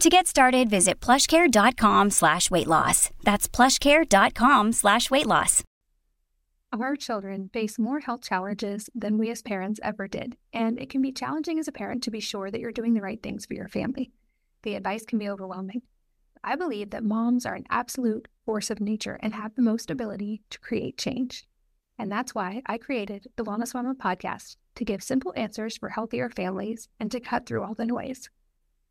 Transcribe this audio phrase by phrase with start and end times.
[0.00, 3.10] To get started, visit plushcare.com slash weight loss.
[3.22, 5.62] That's plushcare.com slash weight loss.
[6.72, 11.00] Our children face more health challenges than we as parents ever did, and it can
[11.00, 13.54] be challenging as a parent to be sure that you're doing the right things for
[13.54, 14.10] your family.
[14.64, 15.82] The advice can be overwhelming.
[16.42, 20.42] I believe that moms are an absolute force of nature and have the most ability
[20.50, 21.46] to create change.
[21.96, 26.28] And that's why I created the Wellness Mama podcast to give simple answers for healthier
[26.28, 28.28] families and to cut through all the noise.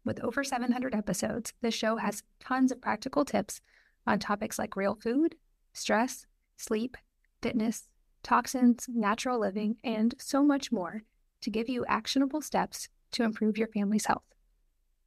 [0.05, 3.61] With over 700 episodes, this show has tons of practical tips
[4.05, 5.35] on topics like real food,
[5.71, 6.25] stress,
[6.57, 6.97] sleep,
[7.41, 7.87] fitness,
[8.21, 11.03] toxins, natural living, and so much more
[11.41, 14.23] to give you actionable steps to improve your family's health.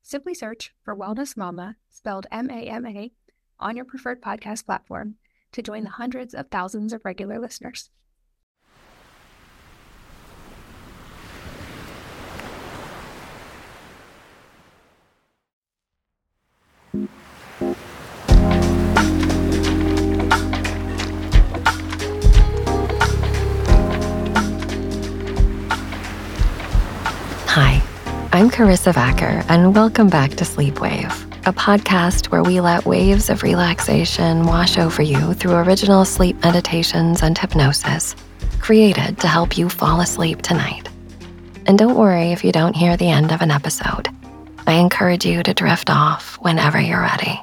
[0.03, 3.13] Simply search for Wellness Mama, spelled M A M A,
[3.59, 5.17] on your preferred podcast platform
[5.53, 7.91] to join the hundreds of thousands of regular listeners.
[28.47, 31.11] I'm Karissa Vacker, and welcome back to Sleepwave,
[31.49, 37.25] a podcast where we let waves of relaxation wash over you through original sleep meditations
[37.25, 38.15] and hypnosis,
[38.61, 40.89] created to help you fall asleep tonight.
[41.67, 44.09] And don't worry if you don't hear the end of an episode.
[44.65, 47.41] I encourage you to drift off whenever you're ready.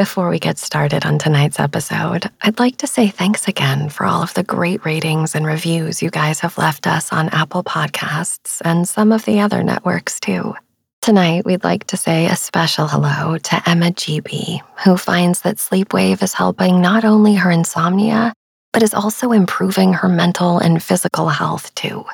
[0.00, 4.22] Before we get started on tonight's episode, I'd like to say thanks again for all
[4.22, 8.88] of the great ratings and reviews you guys have left us on Apple Podcasts and
[8.88, 10.54] some of the other networks too.
[11.02, 16.22] Tonight, we'd like to say a special hello to Emma GB, who finds that Sleepwave
[16.22, 18.32] is helping not only her insomnia,
[18.72, 22.06] but is also improving her mental and physical health too.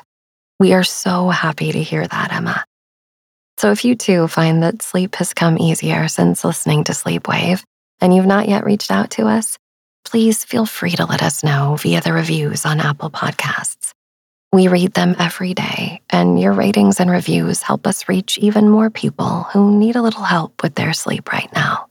[0.59, 2.65] We are so happy to hear that, Emma.
[3.57, 7.63] So if you too find that sleep has come easier since listening to Sleepwave,
[8.01, 9.57] and you've not yet reached out to us,
[10.05, 13.93] please feel free to let us know via the reviews on Apple Podcasts.
[14.53, 18.89] We read them every day, and your ratings and reviews help us reach even more
[18.89, 21.87] people who need a little help with their sleep right now.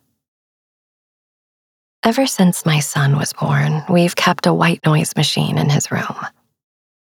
[2.03, 6.17] Ever since my son was born, we've kept a white noise machine in his room.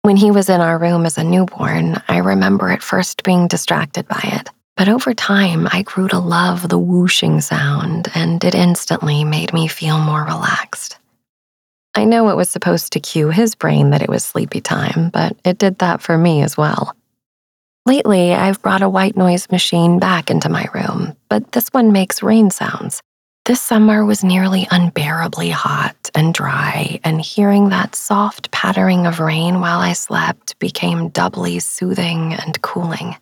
[0.01, 4.07] When he was in our room as a newborn, I remember at first being distracted
[4.07, 4.50] by it.
[4.79, 9.67] But over time, I grew to love the whooshing sound, and it instantly made me
[9.67, 10.97] feel more relaxed.
[11.95, 15.35] I know it was supposed to cue his brain that it was sleepy time, but
[15.44, 16.95] it did that for me as well.
[17.85, 22.23] Lately, I've brought a white noise machine back into my room, but this one makes
[22.23, 23.01] rain sounds.
[23.44, 29.59] This summer was nearly unbearably hot and dry, and hearing that soft pattering of rain
[29.59, 33.18] while I slept became doubly soothing and cooling.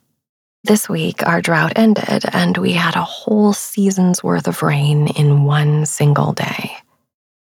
[0.63, 5.43] This week, our drought ended, and we had a whole season's worth of rain in
[5.43, 6.71] one single day.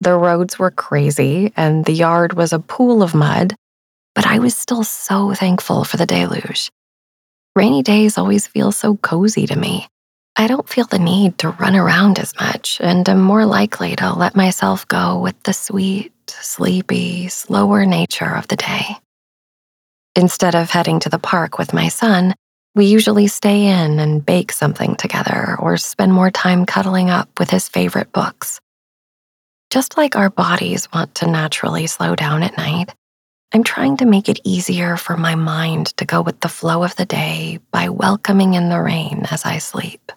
[0.01, 3.55] The roads were crazy, and the yard was a pool of mud,
[4.15, 6.71] but I was still so thankful for the deluge.
[7.55, 9.89] Rainy days always feel so cozy to me.
[10.37, 14.13] I don't feel the need to run around as much, and am more likely to
[14.13, 18.99] let myself go with the sweet, sleepy, slower nature of the day.
[20.15, 22.35] Instead of heading to the park with my son,
[22.77, 27.49] we usually stay in and bake something together or spend more time cuddling up with
[27.49, 28.61] his favorite books.
[29.71, 32.95] Just like our bodies want to naturally slow down at night,
[33.55, 36.95] I'm trying to make it easier for my mind to go with the flow of
[36.97, 40.13] the day by welcoming in the rain as I sleep.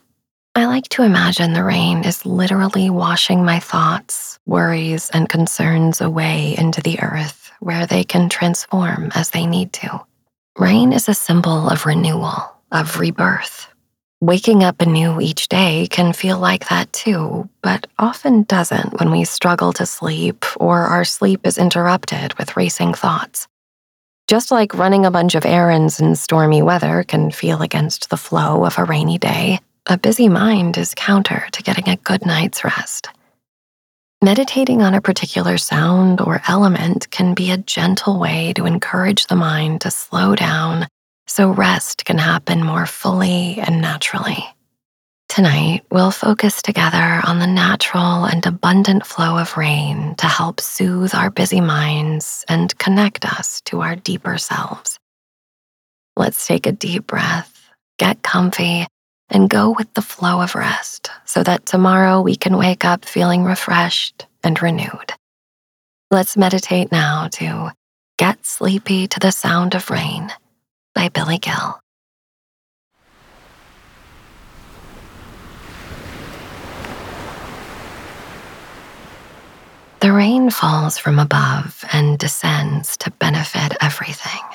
[0.54, 6.56] I like to imagine the rain is literally washing my thoughts, worries, and concerns away
[6.58, 10.02] into the earth where they can transform as they need to.
[10.58, 12.36] Rain is a symbol of renewal,
[12.72, 13.68] of rebirth.
[14.22, 19.24] Waking up anew each day can feel like that too, but often doesn't when we
[19.24, 23.48] struggle to sleep or our sleep is interrupted with racing thoughts.
[24.28, 28.66] Just like running a bunch of errands in stormy weather can feel against the flow
[28.66, 33.10] of a rainy day, a busy mind is counter to getting a good night's rest.
[34.22, 39.36] Meditating on a particular sound or element can be a gentle way to encourage the
[39.38, 40.90] mind to slow down
[41.26, 44.44] so rest can happen more fully and naturally.
[45.30, 51.16] Tonight, we'll focus together on the natural and abundant flow of rain to help soothe
[51.16, 55.00] our busy minds and connect us to our deeper selves.
[56.18, 58.86] Let's take a deep breath, get comfy,
[59.30, 63.44] and go with the flow of rest so that tomorrow we can wake up feeling
[63.44, 65.14] refreshed and renewed.
[66.12, 67.72] Let's meditate now to
[68.18, 70.32] Get Sleepy to the Sound of Rain
[70.94, 71.80] by Billy Gill.
[80.02, 84.49] The rain falls from above and descends to benefit everything.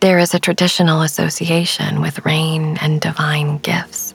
[0.00, 4.12] There is a traditional association with rain and divine gifts.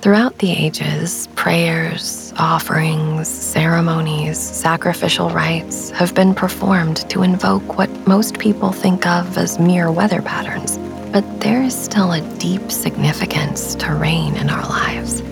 [0.00, 8.40] Throughout the ages, prayers, offerings, ceremonies, sacrificial rites have been performed to invoke what most
[8.40, 10.76] people think of as mere weather patterns,
[11.12, 15.22] but there is still a deep significance to rain in our lives.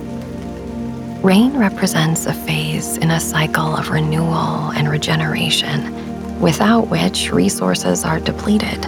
[1.24, 6.11] Rain represents a phase in a cycle of renewal and regeneration,
[6.42, 8.84] without which resources are depleted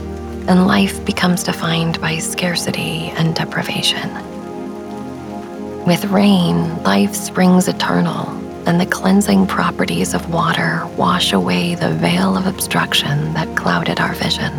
[0.48, 4.10] and life becomes defined by scarcity and deprivation.
[5.86, 8.28] With rain, life springs eternal,
[8.66, 14.14] and the cleansing properties of water wash away the veil of obstruction that clouded our
[14.14, 14.52] vision.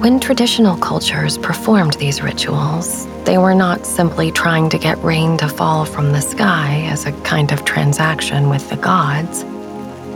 [0.00, 5.48] When traditional cultures performed these rituals, they were not simply trying to get rain to
[5.48, 9.44] fall from the sky as a kind of transaction with the gods,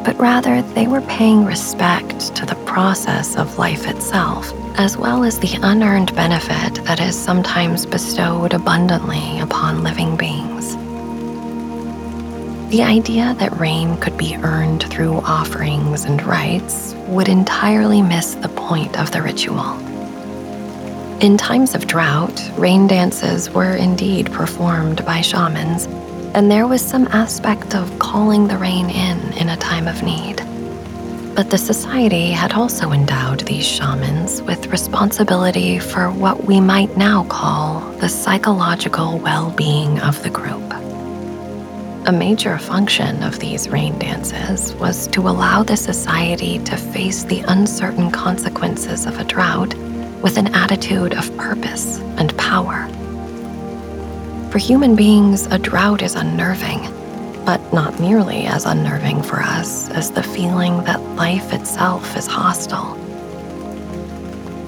[0.05, 5.39] but rather they were paying respect to the process of life itself as well as
[5.41, 10.75] the unearned benefit that is sometimes bestowed abundantly upon living beings.
[12.71, 18.49] The idea that rain could be earned through offerings and rites would entirely miss the
[18.49, 19.79] point of the ritual.
[21.21, 25.89] In times of drought, rain dances were indeed performed by shamans,
[26.35, 30.37] and there was some aspect of calling the rain in in a time of need.
[31.35, 37.25] But the society had also endowed these shamans with responsibility for what we might now
[37.25, 40.61] call the psychological well being of the group.
[42.07, 47.41] A major function of these rain dances was to allow the society to face the
[47.49, 49.75] uncertain consequences of a drought
[50.23, 52.89] with an attitude of purpose and power.
[54.51, 57.01] For human beings, a drought is unnerving
[57.45, 62.95] but not nearly as unnerving for us as the feeling that life itself is hostile.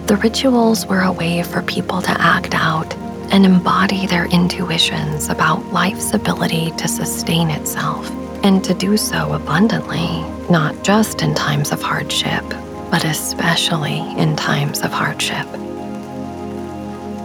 [0.06, 2.92] The rituals were a way for people to act out
[3.30, 8.10] and embody their intuitions about life's ability to sustain itself,
[8.42, 12.44] and to do so abundantly, not just in times of hardship,
[12.90, 15.46] but especially in times of hardship.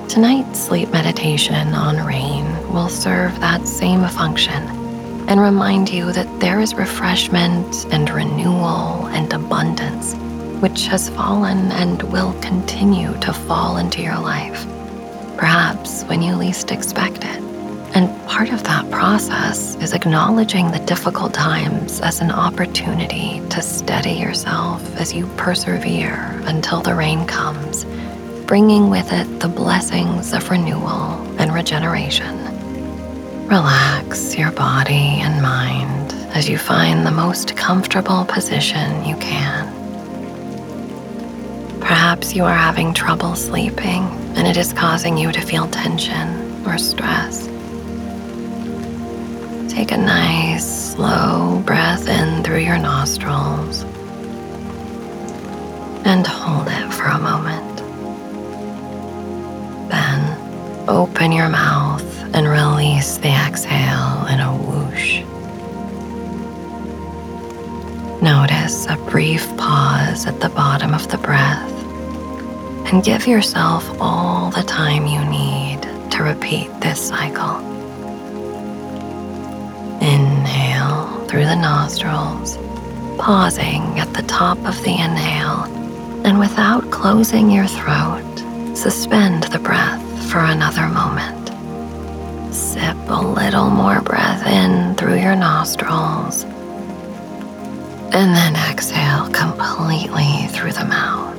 [0.09, 4.63] Tonight's sleep meditation on rain will serve that same function
[5.27, 10.15] and remind you that there is refreshment and renewal and abundance
[10.61, 14.65] which has fallen and will continue to fall into your life,
[15.37, 17.43] perhaps when you least expect it.
[17.93, 24.13] And part of that process is acknowledging the difficult times as an opportunity to steady
[24.13, 27.85] yourself as you persevere until the rain comes,
[28.47, 32.33] bringing with it the blessings of renewal and regeneration.
[33.45, 39.67] Relax your body and mind as you find the most comfortable position you can.
[41.81, 44.03] Perhaps you are having trouble sleeping
[44.37, 47.47] and it is causing you to feel tension or stress.
[49.69, 53.83] Take a nice, slow breath in through your nostrils
[56.05, 57.66] and hold it for a moment.
[60.87, 62.03] Open your mouth
[62.33, 65.21] and release the exhale in a whoosh.
[68.21, 71.71] Notice a brief pause at the bottom of the breath
[72.91, 77.57] and give yourself all the time you need to repeat this cycle.
[80.01, 82.57] Inhale through the nostrils,
[83.17, 85.63] pausing at the top of the inhale,
[86.25, 88.23] and without closing your throat,
[88.75, 91.47] suspend the breath for another moment.
[92.53, 96.43] Sip a little more breath in through your nostrils,
[98.13, 101.37] and then exhale completely through the mouth.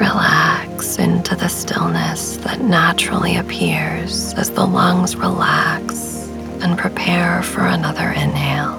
[0.00, 6.28] Relax into the stillness that naturally appears as the lungs relax
[6.62, 8.78] and prepare for another inhale.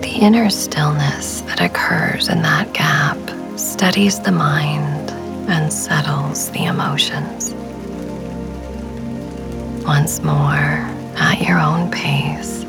[0.00, 3.16] The inner stillness that occurs in that gap
[3.58, 5.05] steadies the mind
[5.48, 7.54] and settles the emotions.
[9.84, 10.84] Once more,
[11.16, 12.64] at your own pace,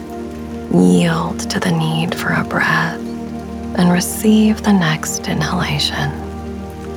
[0.73, 2.99] yield to the need for a breath
[3.77, 6.11] and receive the next inhalation.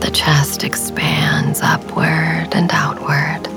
[0.00, 3.48] The chest expands upward and outward.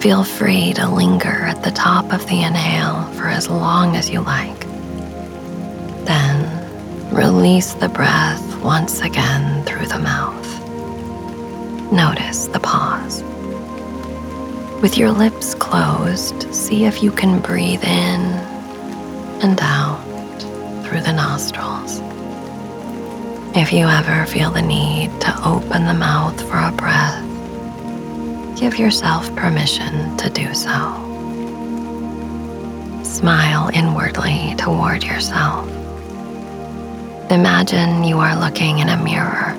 [0.00, 4.20] Feel free to linger at the top of the inhale for as long as you
[4.20, 4.60] like.
[6.04, 10.45] Then release the breath once again through the mouth.
[11.92, 13.22] Notice the pause.
[14.82, 18.20] With your lips closed, see if you can breathe in
[19.40, 20.02] and out
[20.84, 22.00] through the nostrils.
[23.56, 27.22] If you ever feel the need to open the mouth for a breath,
[28.58, 31.02] give yourself permission to do so.
[33.04, 35.68] Smile inwardly toward yourself.
[37.30, 39.56] Imagine you are looking in a mirror.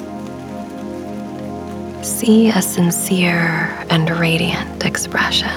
[2.07, 5.49] See a sincere and radiant expression.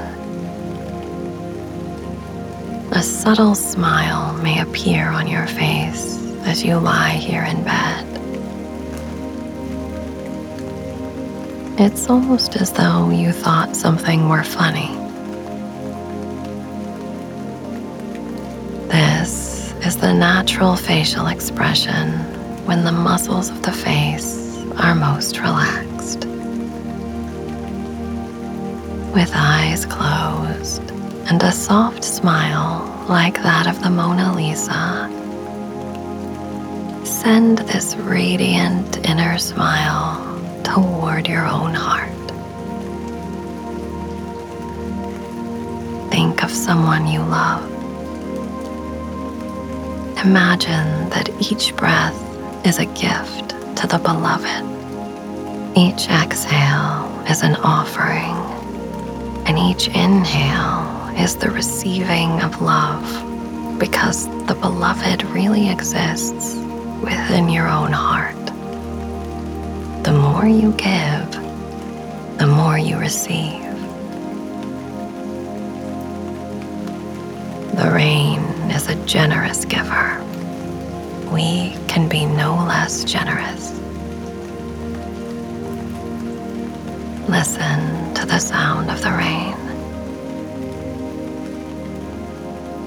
[2.91, 8.05] A subtle smile may appear on your face as you lie here in bed.
[11.81, 14.89] It's almost as though you thought something were funny.
[18.89, 22.11] This is the natural facial expression
[22.67, 25.90] when the muscles of the face are most relaxed.
[29.15, 30.83] With eyes closed
[31.29, 35.09] and a soft smile like that of the Mona Lisa,
[37.05, 40.17] send this radiant inner smile
[40.63, 42.11] toward your own heart.
[46.13, 47.69] Think of someone you love.
[50.25, 52.15] Imagine that each breath
[52.65, 54.65] is a gift to the beloved.
[55.77, 58.37] Each exhale is an offering,
[59.51, 63.03] and each inhale is the receiving of love
[63.81, 66.55] because the beloved really exists
[67.03, 68.37] within your own heart
[70.05, 71.33] the more you give,
[72.39, 73.65] the more you receive.
[77.77, 78.39] The rain
[78.71, 80.25] is a generous giver.
[81.33, 83.73] We can be no less generous.
[87.29, 88.00] Listen
[88.31, 89.57] the sound of the rain.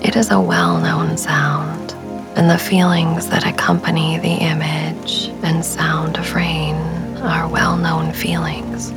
[0.02, 1.92] It is a well known sound,
[2.38, 6.76] and the feelings that accompany the image and sound of rain
[7.18, 8.92] are well known feelings.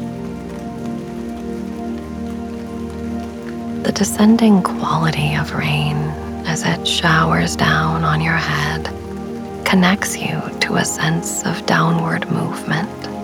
[3.83, 5.97] The descending quality of rain
[6.47, 8.85] as it showers down on your head
[9.67, 13.16] connects you to a sense of downward movement.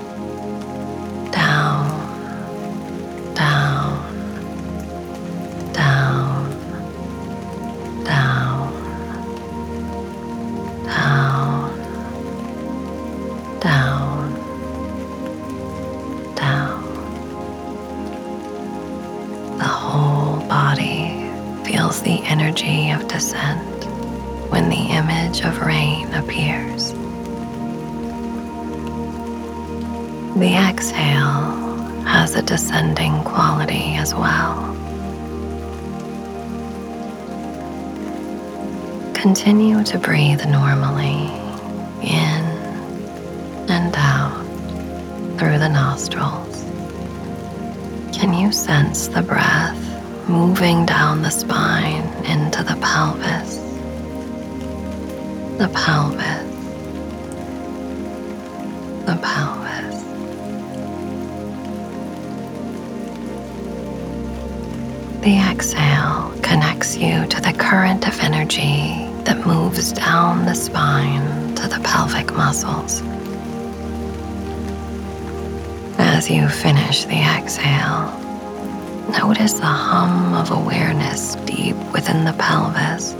[39.22, 41.30] Continue to breathe normally
[42.02, 42.42] in
[43.70, 44.44] and out
[45.38, 46.64] through the nostrils.
[48.12, 53.58] Can you sense the breath moving down the spine into the pelvis?
[55.58, 56.42] The pelvis.
[59.06, 60.02] The pelvis.
[65.22, 69.11] The exhale connects you to the current of energy
[70.52, 73.00] the spine to the pelvic muscles.
[75.98, 78.12] As you finish the exhale,
[79.08, 83.14] notice a hum of awareness deep within the pelvis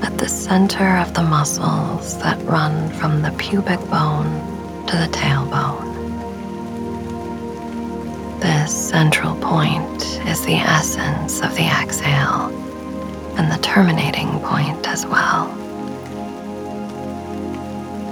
[0.00, 4.32] at the center of the muscles that run from the pubic bone
[4.86, 5.90] to the tailbone.
[8.40, 12.48] This central point is the essence of the exhale
[13.36, 15.59] and the terminating point as well.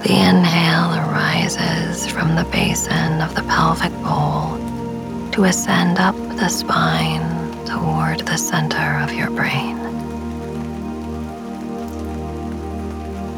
[0.08, 4.56] The inhale arises from the basin of the pelvic bowl
[5.32, 9.76] to ascend up the spine toward the center of your brain.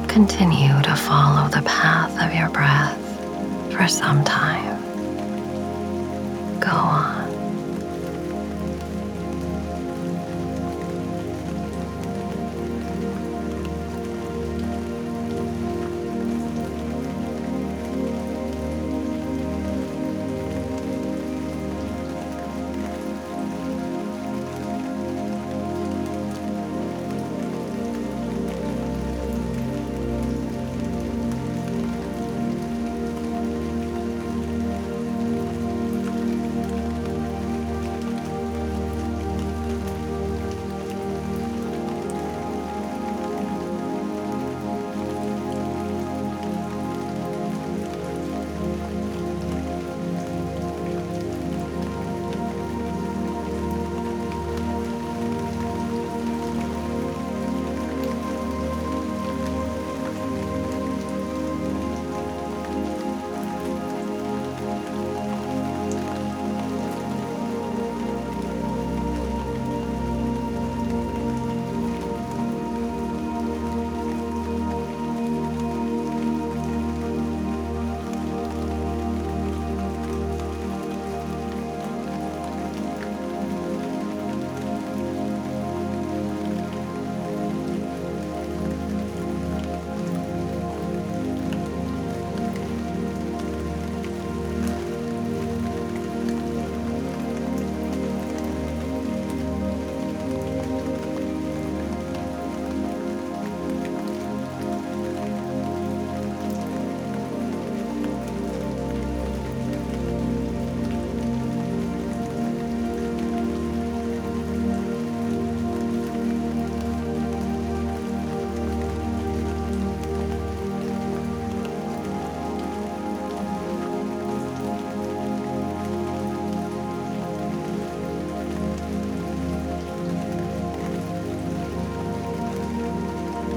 [0.07, 3.03] Continue to follow the path of your breath
[3.73, 4.70] for some time.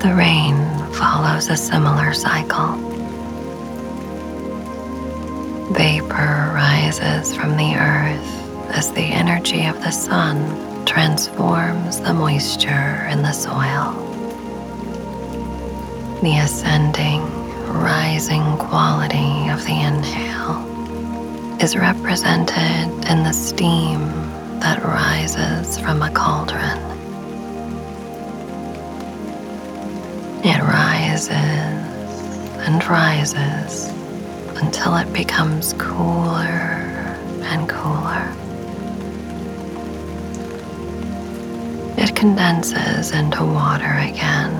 [0.03, 0.55] The rain
[0.91, 2.75] follows a similar cycle.
[5.71, 13.21] Vapor rises from the earth as the energy of the sun transforms the moisture in
[13.21, 13.93] the soil.
[16.21, 17.21] The ascending,
[17.69, 20.59] rising quality of the inhale
[21.61, 24.01] is represented in the steam
[24.59, 27.02] that rises from a cauldron.
[30.45, 33.87] It rises and rises
[34.57, 38.27] until it becomes cooler and cooler.
[41.97, 44.51] It condenses into water again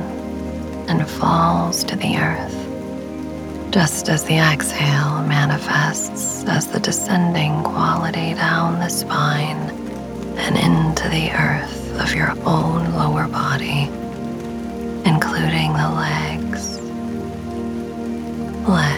[0.87, 8.79] and falls to the earth, just as the exhale manifests as the descending quality down
[8.79, 9.69] the spine
[10.37, 13.91] and into the earth of your own lower body
[15.13, 16.79] including the legs,
[18.65, 18.92] legs,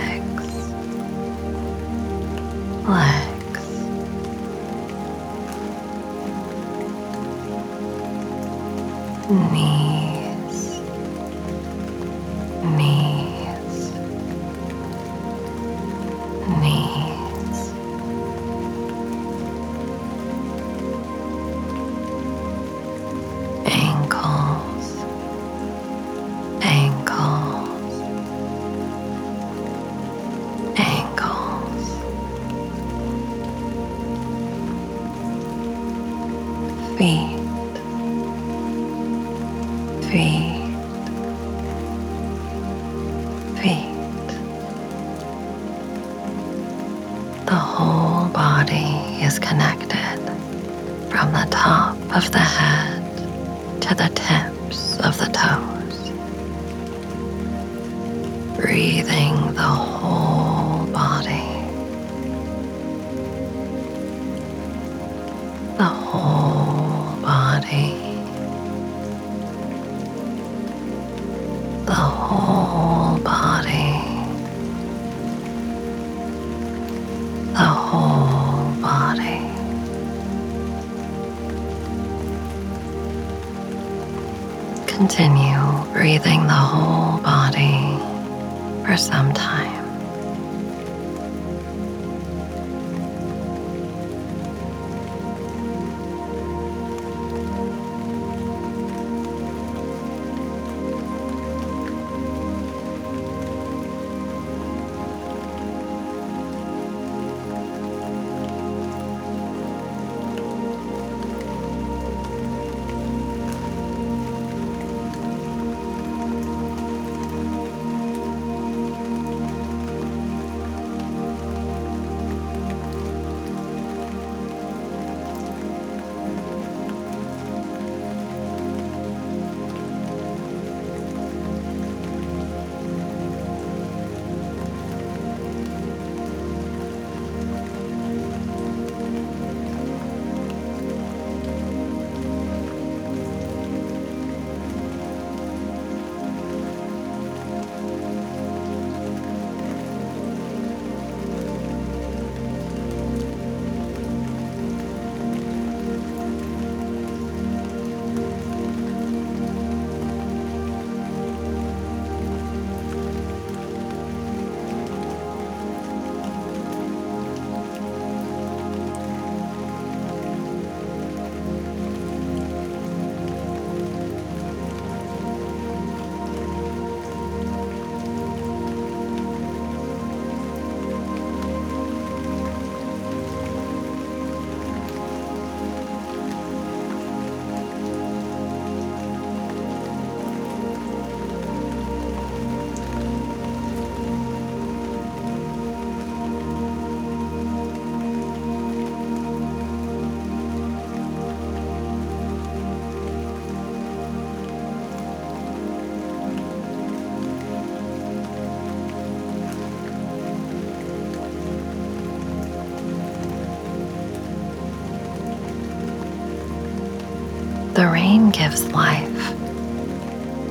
[218.06, 219.34] The rain gives life.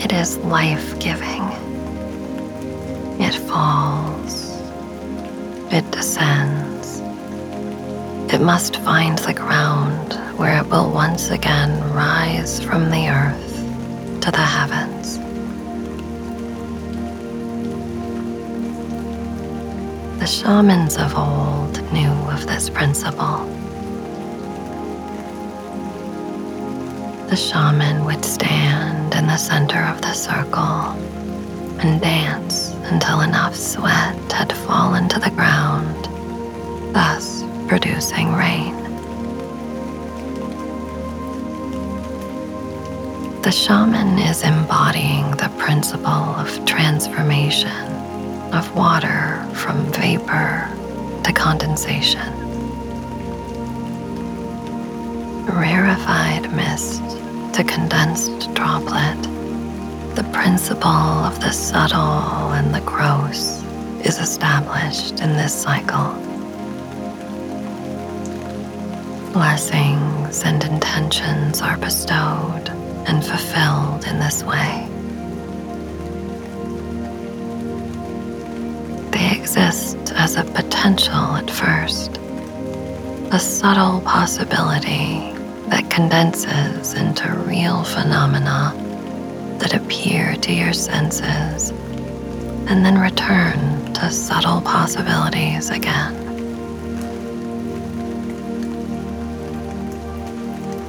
[0.04, 1.44] It is life giving.
[3.20, 4.60] It falls.
[5.72, 6.98] It descends.
[8.34, 13.54] It must find the ground where it will once again rise from the earth
[14.22, 15.18] to the heavens.
[20.18, 23.48] The shamans of old knew of this principle.
[27.34, 30.92] The shaman would stand in the center of the circle
[31.80, 36.04] and dance until enough sweat had fallen to the ground,
[36.94, 38.76] thus producing rain.
[43.42, 47.90] The shaman is embodying the principle of transformation
[48.54, 50.70] of water from vapor
[51.24, 52.30] to condensation.
[55.46, 57.03] Rarefied mist
[57.54, 59.22] to condensed droplet,
[60.16, 63.62] the principle of the subtle and the gross
[64.04, 66.14] is established in this cycle.
[69.32, 72.70] Blessings and intentions are bestowed
[73.06, 74.88] and fulfilled in this way.
[79.12, 82.16] They exist as a potential at first,
[83.32, 85.33] a subtle possibility
[85.68, 88.72] that condenses into real phenomena
[89.58, 91.70] that appear to your senses
[92.68, 96.14] and then return to subtle possibilities again.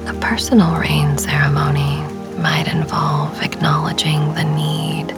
[0.08, 2.02] A personal rain ceremony
[2.38, 5.12] might involve acknowledging the need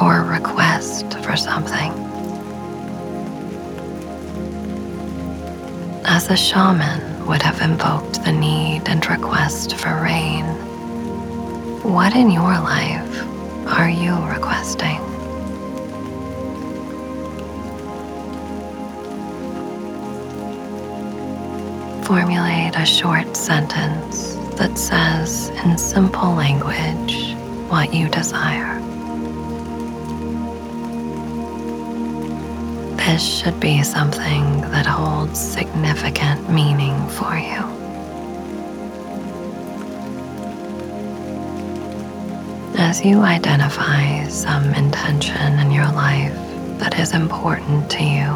[0.00, 1.92] or request for something.
[6.04, 10.44] As a shaman, would have invoked the need and request for rain.
[11.82, 13.26] What in your life
[13.66, 14.98] are you requesting?
[22.04, 27.34] Formulate a short sentence that says in simple language
[27.70, 28.83] what you desire.
[33.14, 37.62] This should be something that holds significant meaning for you.
[42.76, 46.34] As you identify some intention in your life
[46.80, 48.30] that is important to you,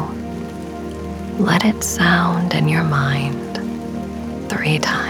[1.43, 3.57] let it sound in your mind
[4.49, 5.08] three times.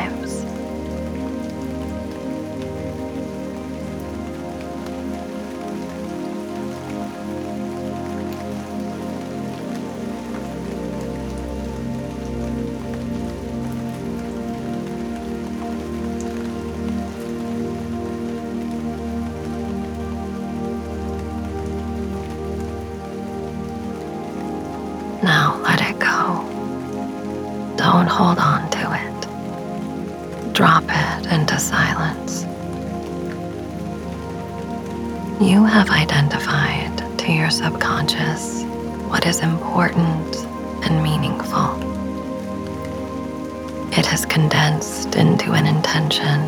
[27.91, 30.53] Don't hold on to it.
[30.53, 32.43] Drop it into silence.
[35.41, 38.61] You have identified to your subconscious
[39.09, 40.35] what is important
[40.85, 41.67] and meaningful.
[43.97, 46.39] It has condensed into an intention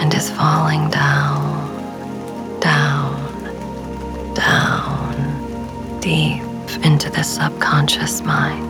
[0.00, 6.42] and is falling down, down, down, deep
[6.84, 8.67] into the subconscious mind.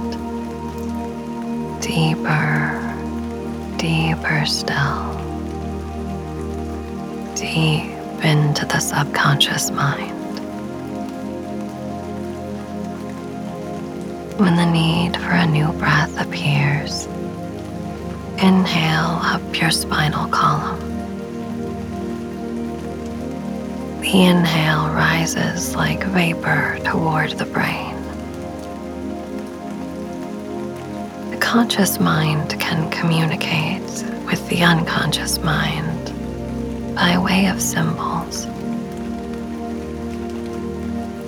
[1.89, 2.95] Deeper,
[3.79, 5.15] deeper still.
[7.35, 10.39] Deep into the subconscious mind.
[14.39, 17.07] When the need for a new breath appears,
[18.37, 20.79] inhale up your spinal column.
[24.03, 27.88] The inhale rises like vapor toward the brain.
[31.49, 33.81] Conscious mind can communicate
[34.27, 36.15] with the unconscious mind
[36.95, 38.47] by way of symbols.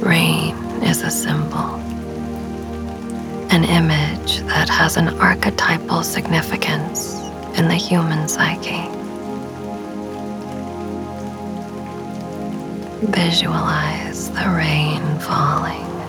[0.04, 1.76] Rain is a symbol,
[3.48, 7.14] an image that has an archetypal significance
[7.58, 8.86] in the human psyche.
[13.06, 15.99] Visualize the rain falling.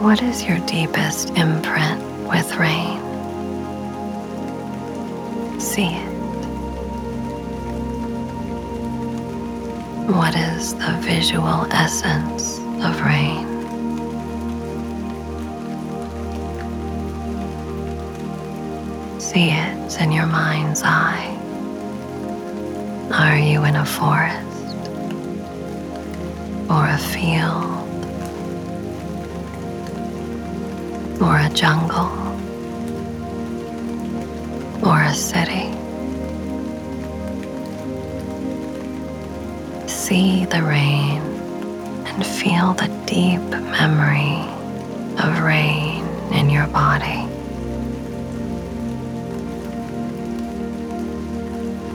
[0.00, 3.00] What is your deepest imprint with rain?
[5.58, 6.12] See it.
[10.08, 13.44] What is the visual essence of rain?
[19.18, 21.26] See it in your mind's eye.
[23.12, 24.46] Are you in a forest
[26.70, 27.87] or a field
[31.20, 32.08] or a jungle
[34.86, 35.66] or a city?
[39.86, 41.20] See the rain
[42.06, 44.38] and feel the deep memory
[45.18, 47.26] of rain in your body.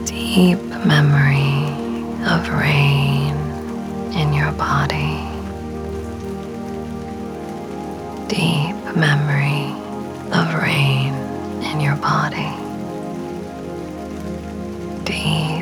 [0.04, 1.64] Deep memory
[2.26, 3.34] of rain
[4.14, 5.20] in your body.
[8.28, 9.72] Deep memory
[10.32, 11.12] of rain
[11.64, 12.50] in your body.
[15.04, 15.53] Deep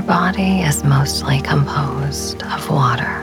[0.00, 3.22] Your body is mostly composed of water.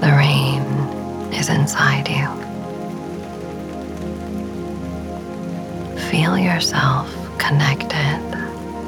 [0.00, 0.62] The rain
[1.30, 2.26] is inside you.
[6.08, 8.22] Feel yourself connected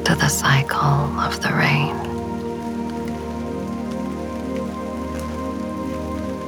[0.06, 1.94] to the cycle of the rain.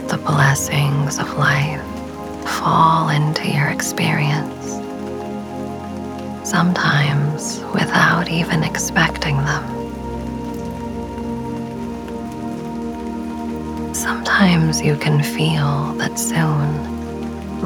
[0.09, 1.85] The blessings of life
[2.63, 4.81] fall into your experience,
[6.49, 9.65] sometimes without even expecting them.
[13.93, 16.69] Sometimes you can feel that soon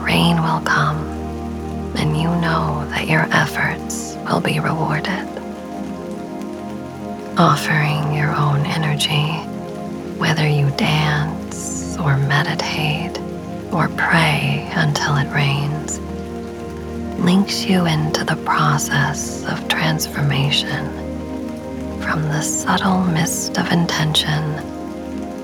[0.02, 0.98] rain will come
[1.96, 5.26] and you know that your efforts will be rewarded.
[7.38, 9.28] Offering your own energy,
[10.18, 13.18] whether you dance or meditate
[13.72, 15.98] or pray until it rains,
[17.18, 20.86] links you into the process of transformation
[22.00, 24.56] from the subtle mist of intention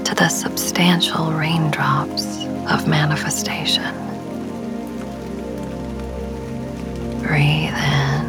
[0.05, 3.93] to the substantial raindrops of manifestation.
[7.23, 8.25] Breathe in.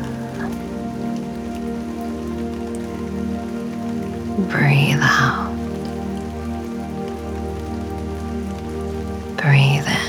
[4.50, 5.54] Breathe out.
[9.38, 10.05] Breathe in.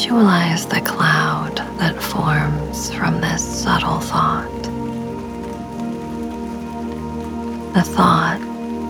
[0.00, 4.62] Visualize the cloud that forms from this subtle thought.
[7.74, 8.40] The thought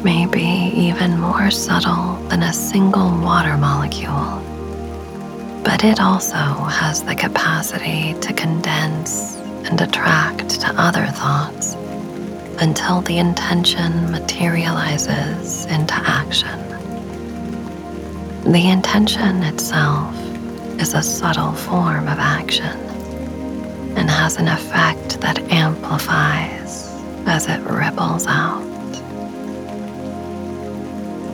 [0.05, 4.39] may be even more subtle than a single water molecule,
[5.65, 9.35] but it also has the capacity to condense
[9.69, 11.75] and attract to other thoughts
[12.63, 16.61] until the intention materializes into action.
[18.45, 20.20] The intention itself
[20.81, 22.75] is a subtle form of action
[23.99, 26.89] and has an effect that amplifies
[27.27, 28.65] as it ripples out.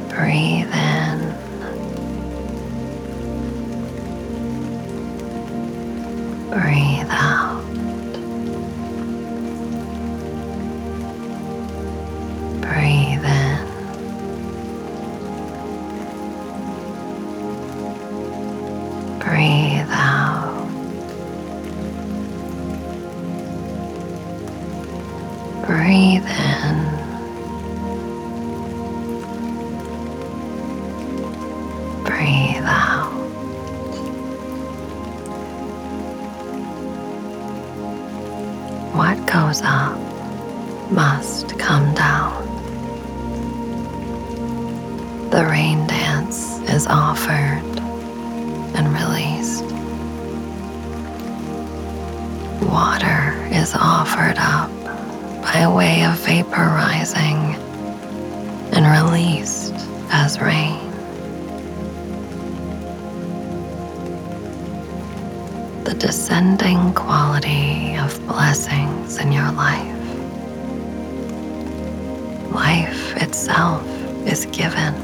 [0.08, 1.32] Breathe in.
[6.50, 7.45] Breathe out.
[68.46, 70.00] Blessings in your life.
[72.52, 73.84] Life itself
[74.24, 74.94] is given.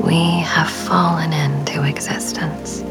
[0.00, 0.20] We
[0.54, 2.82] have fallen into existence.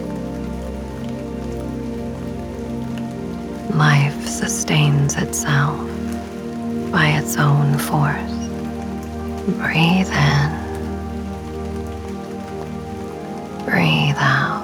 [3.74, 5.80] Life sustains itself
[6.92, 8.38] by its own force.
[9.62, 10.50] Breathe in.
[13.64, 14.55] Breathe out.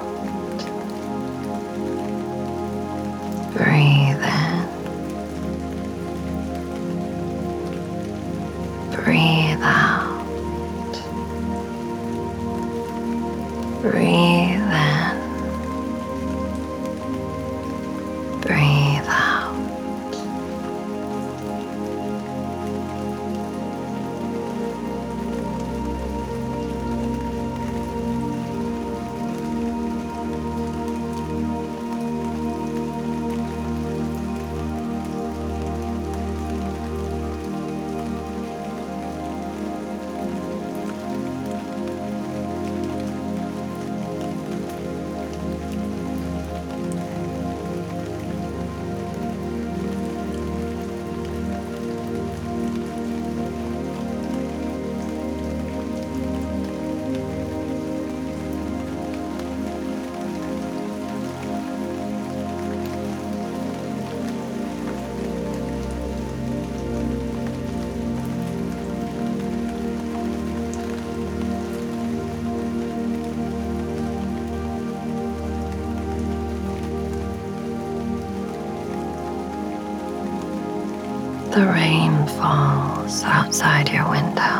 [82.42, 84.58] Falls outside your window.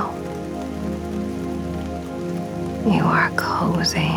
[2.89, 4.15] You are cozy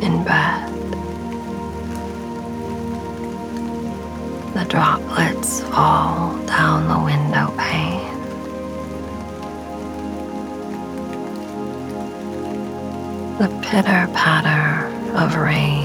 [0.00, 0.72] in bed.
[4.54, 8.16] The droplets fall down the window pane.
[13.36, 15.77] The pitter patter of rain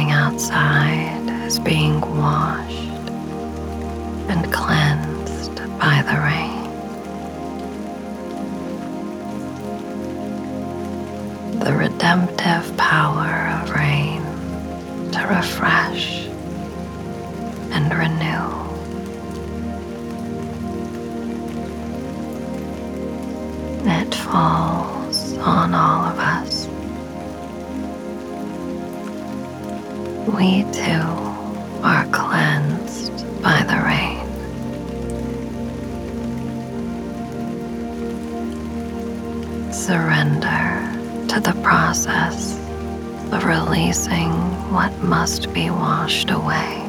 [0.00, 3.10] Everything outside is being washed
[4.30, 6.64] and cleansed by the rain.
[11.58, 14.22] The redemptive power of rain
[15.12, 16.24] to refresh
[17.74, 18.48] and renew.
[23.86, 26.39] It falls on all of us.
[30.36, 31.06] We too
[31.82, 34.18] are cleansed by the rain.
[39.72, 42.56] Surrender to the process
[43.32, 44.30] of releasing
[44.72, 46.79] what must be washed away.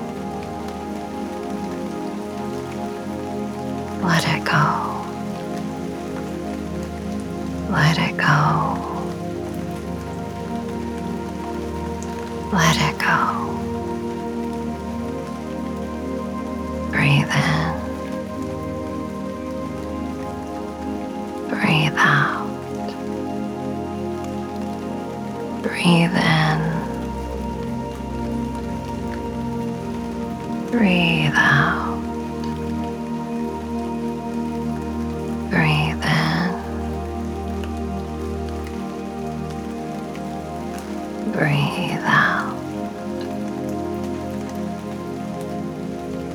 [41.32, 42.58] Breathe out.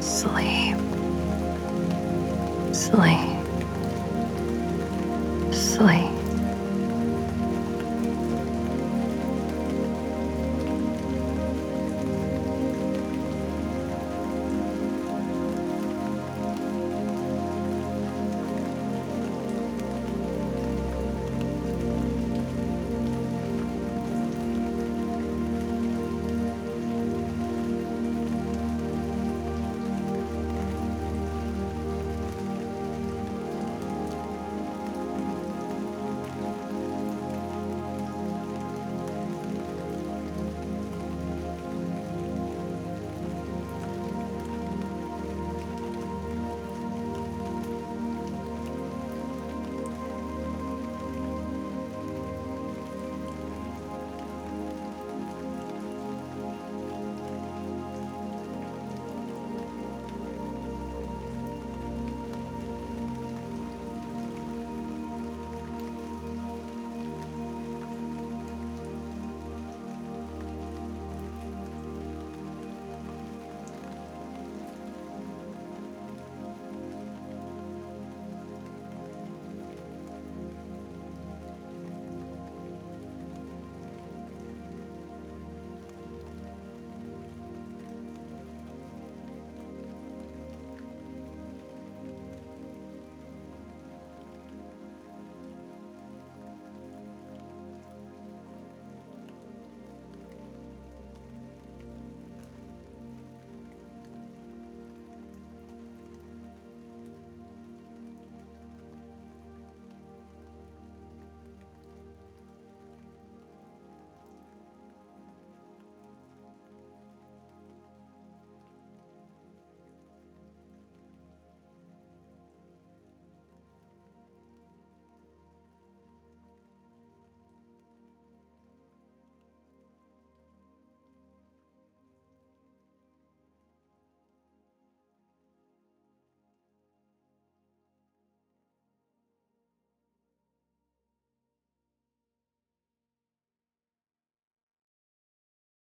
[0.02, 0.76] Sleep.
[2.74, 3.36] Sleep.
[5.52, 6.15] Sleep.